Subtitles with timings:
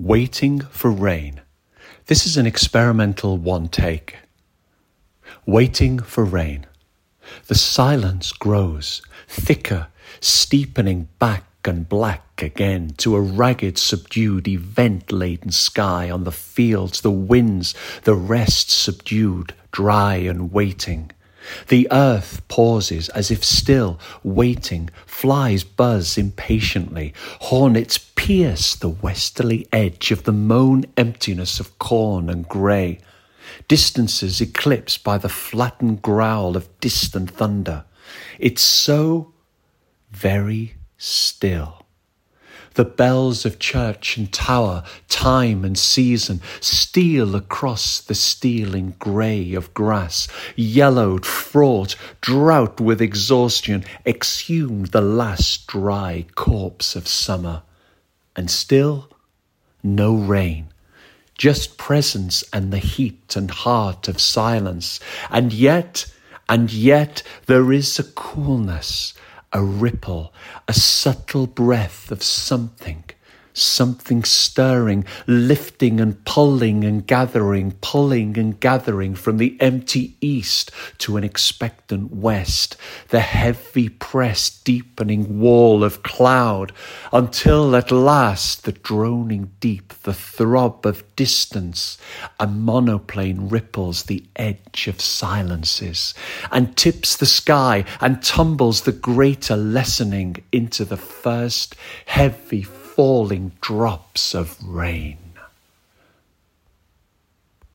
[0.00, 1.40] Waiting for rain.
[2.06, 4.18] This is an experimental one take.
[5.44, 6.66] Waiting for rain.
[7.48, 9.88] The silence grows, thicker,
[10.20, 17.00] steepening back and black again to a ragged, subdued, event laden sky on the fields,
[17.00, 17.74] the winds,
[18.04, 21.10] the rest subdued, dry and waiting.
[21.68, 30.10] The earth pauses as if still, waiting, flies buzz impatiently, hornets pierce the westerly edge
[30.10, 32.98] of the mown emptiness of corn and grey,
[33.66, 37.84] distances eclipsed by the flattened growl of distant thunder.
[38.38, 39.32] It's so
[40.10, 41.86] very still.
[42.78, 49.74] The bells of church and tower, time and season, steal across the stealing grey of
[49.74, 57.64] grass, yellowed, fraught, drought with exhaustion, exhumed the last dry corpse of summer.
[58.36, 59.10] And still,
[59.82, 60.68] no rain
[61.36, 65.00] just presence and the heat and heart of silence.
[65.30, 66.06] And yet,
[66.48, 69.14] and yet, there is a coolness,
[69.52, 70.32] a ripple,
[70.66, 73.04] a subtle breath of something,
[73.52, 81.16] something stirring, lifting and pulling and gathering, pulling and gathering from the empty east to
[81.16, 82.76] an expectant west,
[83.08, 86.72] the heavy pressed deepening wall of cloud,
[87.12, 91.98] until at last the droning deep, the throb of distance,
[92.38, 96.14] a monoplane ripples the edge of silences
[96.50, 101.74] and tips the sky and tumbles the greater lessening into the first
[102.06, 102.62] heavy
[102.98, 105.27] falling drops of rain.